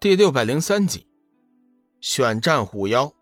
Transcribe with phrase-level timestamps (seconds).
[0.00, 1.08] 第六百零三集，
[2.00, 3.12] 选战虎妖。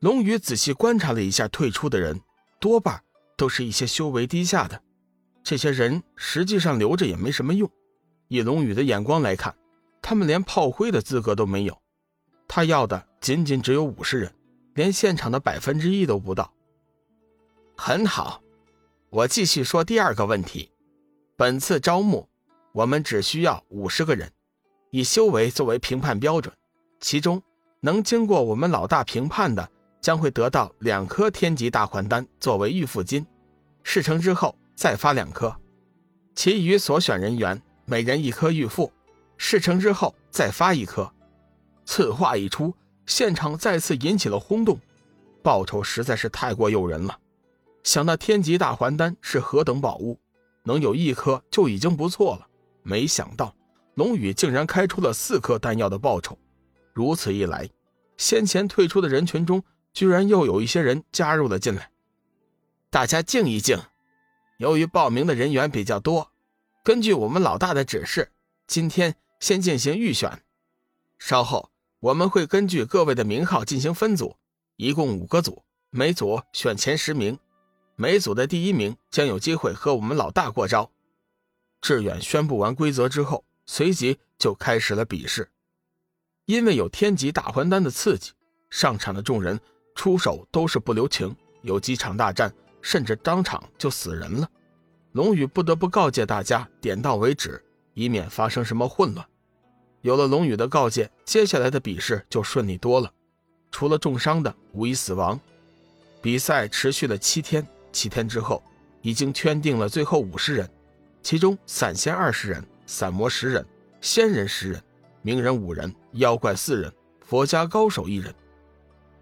[0.00, 2.20] 龙宇仔细观察了一下退出的人，
[2.58, 3.00] 多半
[3.36, 4.82] 都是一些修为低下的。
[5.44, 7.70] 这些人实际上留着也没什么用。
[8.26, 9.54] 以龙宇的眼光来看，
[10.02, 11.80] 他们连炮灰的资格都没有。
[12.48, 14.34] 他要的仅仅只有五十人，
[14.74, 16.52] 连现场的百分之一都不到。
[17.76, 18.42] 很好，
[19.10, 20.72] 我继续说第二个问题。
[21.36, 22.28] 本次招募，
[22.72, 24.32] 我们只需要五十个人。
[24.94, 26.54] 以修为作为评判标准，
[27.00, 27.42] 其中
[27.80, 29.68] 能经过我们老大评判的，
[30.00, 33.26] 将会得到两颗天级大还丹作为预付金，
[33.82, 35.52] 事成之后再发两颗。
[36.36, 38.92] 其余所选人员每人一颗预付，
[39.36, 41.12] 事成之后再发一颗。
[41.84, 42.72] 此话一出，
[43.04, 44.78] 现场再次引起了轰动，
[45.42, 47.18] 报酬实在是太过诱人了。
[47.82, 50.20] 想那天级大还丹是何等宝物，
[50.62, 52.46] 能有一颗就已经不错了，
[52.84, 53.52] 没想到。
[53.94, 56.36] 龙宇竟然开出了四颗丹药的报酬，
[56.92, 57.68] 如此一来，
[58.16, 61.90] 先前退出的人群中，居然又有一些人加入了进来。
[62.90, 63.78] 大家静一静，
[64.58, 66.32] 由于报名的人员比较多，
[66.82, 68.32] 根据我们老大的指示，
[68.66, 70.42] 今天先进行预选，
[71.18, 71.70] 稍后
[72.00, 74.36] 我们会根据各位的名号进行分组，
[74.76, 77.38] 一共五个组，每组选前十名，
[77.94, 80.90] 每组的第一名将有机会和我们老大过招。
[81.80, 83.44] 志远宣布完规则之后。
[83.66, 85.48] 随即就开始了比试，
[86.46, 88.32] 因为有天级大还丹的刺激，
[88.70, 89.58] 上场的众人
[89.94, 94.50] 出手都是不留情，有几场大战甚至当场就死人了。
[95.12, 99.26] 龙宇不得不告诫大家点到为止，以免发生什么混乱。
[100.02, 103.10] 有了龙宇的告诫，接下来的比试就顺利多了，
[103.70, 105.40] 除了重伤的无一死亡。
[106.20, 108.62] 比赛持续了七天，七天之后，
[109.00, 110.68] 已经圈定了最后五十人，
[111.22, 112.62] 其中散仙二十人。
[112.86, 113.64] 散魔十人，
[114.00, 114.82] 仙人十人，
[115.22, 118.34] 名人五人，妖怪四人，佛家高手一人。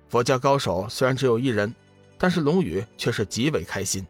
[0.09, 1.75] 佛家高手虽然只有一人，
[2.19, 4.07] 但是龙宇却是极为开心，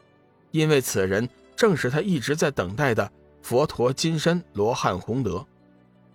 [0.50, 3.10] 因为此人正是他一直在等待的
[3.42, 5.46] 佛陀金身罗汉洪德。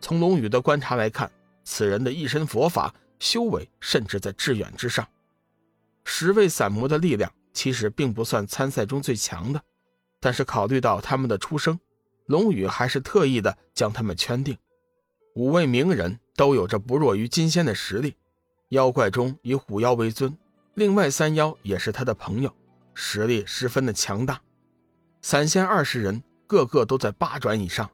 [0.01, 1.31] 从龙宇的观察来看，
[1.63, 5.07] 此人的一身佛法修为甚至在致远之上。
[6.03, 9.61] 十位散魔的力量其实并不算参赛中最强的，
[10.19, 11.79] 但是考虑到他们的出生。
[12.27, 14.57] 龙宇还是特意的将他们圈定，
[15.35, 18.15] 五位名人都有着不弱于金仙的实力，
[18.69, 20.37] 妖怪中以虎妖为尊，
[20.75, 22.53] 另外三妖也是他的朋友，
[22.93, 24.41] 实力十分的强大。
[25.21, 27.89] 散仙二十人，个个都在八转以上，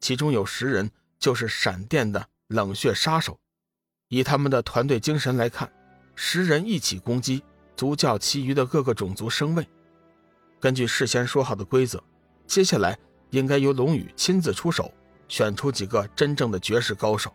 [0.00, 3.38] 其中有十人就是闪电的冷血杀手。
[4.08, 5.72] 以他们的团队精神来看，
[6.16, 7.42] 十人一起攻击，
[7.76, 9.64] 足叫其余的各个种族生畏。
[10.58, 12.02] 根据事先说好的规则，
[12.48, 12.98] 接下来。
[13.30, 14.92] 应该由龙宇亲自出手，
[15.28, 17.32] 选出几个真正的绝世高手。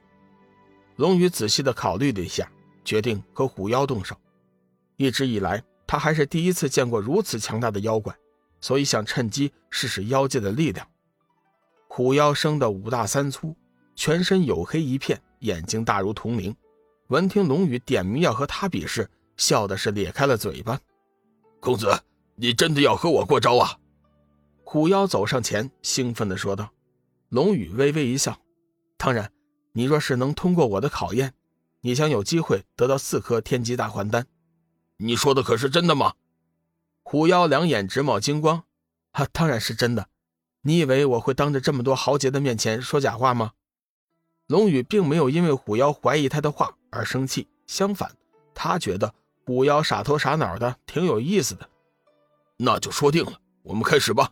[0.98, 2.50] 龙宇仔细的考虑了一下，
[2.84, 4.16] 决定和虎妖动手。
[4.98, 8.16] 一直以来，他还是第一次见过如此强大的妖怪，
[8.60, 10.88] 所以想趁机试试妖界的力量。
[11.88, 13.56] 虎妖生的五大三粗，
[13.96, 16.56] 全身黝黑一片，眼睛大如铜铃。
[17.08, 20.80] 闻听龙宇点名要和他比试，笑的是咧开了嘴巴。
[21.60, 21.88] 公子，
[22.36, 23.78] 你真的要和我过招啊？
[24.72, 26.72] 虎妖走上前，兴奋地说道
[27.28, 28.40] ：“龙宇微微一笑，
[28.96, 29.30] 当然，
[29.74, 31.34] 你若是能通过我的考验，
[31.82, 34.26] 你将有机会得到四颗天级大还丹。
[34.96, 36.14] 你说的可是真的吗？”
[37.04, 38.64] 虎妖两眼直冒金光
[39.12, 40.08] ：“啊，当然是真的。
[40.62, 43.52] 你以为我会当着这么多豪杰的面前说假话吗？”
[44.48, 48.10] 龙宇并没有因为虎妖怀疑他的话而生气，相反，
[48.56, 49.14] 他觉得
[49.46, 51.70] 虎妖傻头傻脑的，挺有意思的。
[52.56, 53.34] 那就说定了，
[53.64, 54.32] 我们开始吧。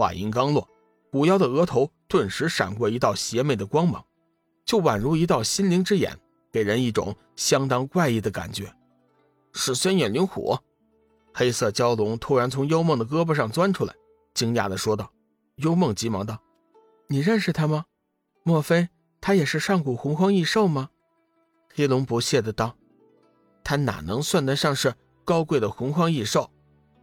[0.00, 0.66] 话音刚落，
[1.12, 4.02] 虎妖的额头顿时闪过一道邪魅的光芒，
[4.64, 6.18] 就宛如一道心灵之眼，
[6.50, 8.74] 给人一种相当怪异的感觉。
[9.52, 10.56] 是仙眼灵虎，
[11.34, 13.94] 黑色蛟龙突然从幽梦的胳膊上钻出来，
[14.32, 15.12] 惊讶地说道。
[15.56, 16.40] 幽梦急忙道
[17.06, 17.84] ：“你认识他吗？
[18.42, 18.88] 莫非
[19.20, 20.88] 他也是上古洪荒异兽吗？”
[21.76, 22.74] 黑龙不屑的道
[23.62, 24.94] ：“他哪能算得上是
[25.26, 26.50] 高贵的洪荒异兽，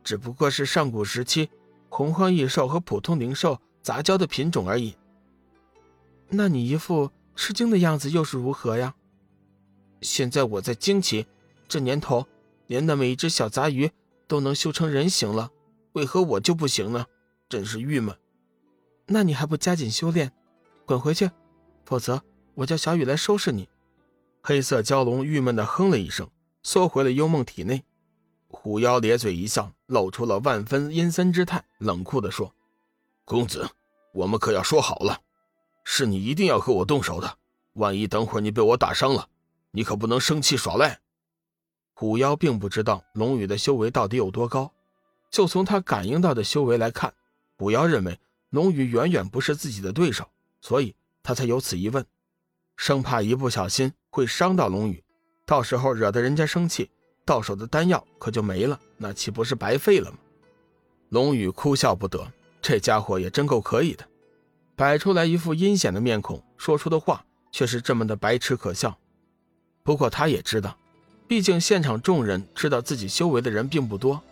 [0.03, 1.51] 只不过是上古时期。”
[1.89, 4.95] 洪荒异兽和普通灵兽杂交的品种而已。
[6.29, 8.95] 那你一副吃惊的样子又是如何呀？
[10.01, 11.25] 现在我在惊奇，
[11.67, 12.27] 这年头
[12.67, 13.89] 连那么一只小杂鱼
[14.27, 15.51] 都能修成人形了，
[15.93, 17.05] 为何我就不行呢？
[17.49, 18.15] 真是郁闷。
[19.05, 20.31] 那你还不加紧修炼，
[20.85, 21.31] 滚回去，
[21.85, 22.21] 否则
[22.55, 23.69] 我叫小雨来收拾你。
[24.43, 26.29] 黑色蛟龙郁闷地哼了一声，
[26.61, 27.83] 缩回了幽梦体内。
[28.49, 32.53] 虎妖咧嘴一笑，露出了万分阴森之态，冷酷地说
[33.25, 33.69] ：“公子，
[34.13, 35.21] 我们可要说好了，
[35.83, 37.37] 是你一定要和我动手的，
[37.73, 39.27] 万一等会你被我打伤了，
[39.71, 40.99] 你可不能生气耍赖。
[41.93, 44.71] 虎妖并不知道龙宇的修为到底有多高，
[45.29, 47.13] 就从他感应到的修为来看，
[47.57, 48.17] 虎妖认为
[48.49, 50.29] 龙宇远远不是自己的对手，
[50.61, 52.05] 所以他才有此一问，
[52.77, 55.03] 生怕一不小心会伤到龙宇，
[55.45, 56.89] 到时候惹得人家生气，
[57.27, 60.17] 到手的丹药可就没了，那岂不是白费了吗？
[61.09, 62.25] 龙宇哭笑不得，
[62.61, 64.07] 这家伙也真够可以的，
[64.77, 68.97] 摆出来一副阴险的面孔，说出的话却是这么的白痴可笑。
[69.83, 70.77] 不过他也知道，
[71.27, 74.23] 毕竟现场众人知道自己修为的人并不多，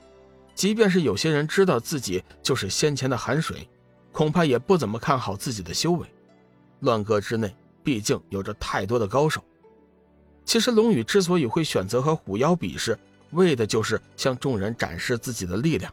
[0.54, 3.68] 即便是有些人知道自己就是先前的寒水，
[4.14, 6.08] 恐怕也不怎么看好自己的修为。
[6.80, 7.54] 乱阁之内
[7.84, 9.44] 毕竟有着太多的高手。
[10.46, 12.98] 其实龙宇之所以会选择和虎妖比试，
[13.32, 15.92] 为的就是向众人展示自己的力量。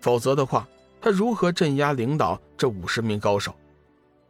[0.00, 0.66] 否则的话，
[1.00, 3.54] 他如何镇压领导这五十名高手？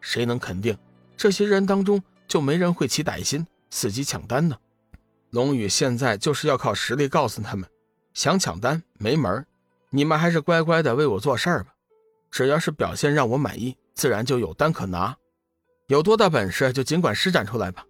[0.01, 0.77] 谁能肯定
[1.17, 4.57] 这些人当中就没人会起歹心，伺机抢单呢？
[5.31, 7.69] 龙宇现在就是要靠实力告诉他们，
[8.15, 9.47] 想抢单没门
[9.91, 11.75] 你们还是乖乖的为我做事儿吧。
[12.31, 15.17] 只要是表现让我满意，自然就有单可拿。
[15.89, 17.85] 有多大本事就尽管施展出来吧。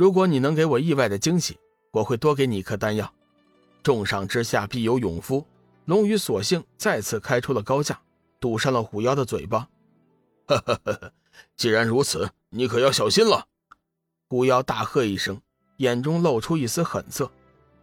[0.00, 1.58] 如果你能给我意外的惊喜，
[1.90, 3.12] 我会多给你一颗丹药。
[3.82, 5.46] 重赏之下必有勇夫。
[5.84, 8.00] 龙宇索性再次开出了高价，
[8.40, 9.68] 堵上了虎妖的嘴巴。
[10.46, 11.12] 哈哈哈哈！
[11.54, 13.46] 既然如此，你可要小心了！
[14.30, 15.38] 虎妖大喝一声，
[15.76, 17.30] 眼中露出一丝狠色，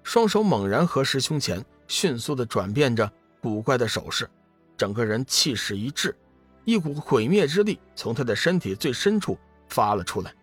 [0.01, 4.27] 双手猛然合十胸前，迅速的转变着古怪的手势，
[4.75, 6.17] 整个人气势一滞，
[6.65, 9.37] 一股毁灭之力从他的身体最深处
[9.69, 10.33] 发了出来。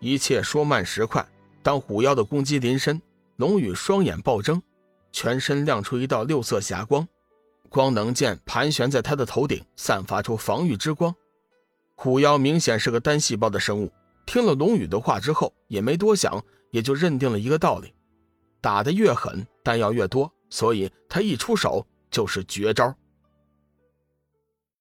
[0.00, 1.26] 一切说慢时快，
[1.62, 3.00] 当虎妖的攻击临身，
[3.36, 4.62] 龙宇双眼暴睁。
[5.12, 7.08] 全身亮出一道六色霞光，
[7.70, 11.14] 光能剑盘旋在他的头顶，散发出防御之光。
[11.94, 13.90] 虎妖明显是个单细胞的生物，
[14.26, 17.94] 听了龙宇的话之后，也没多想，也就认定了一个道理：
[18.60, 22.94] 打得越狠，弹药越多，所以他一出手就是绝招。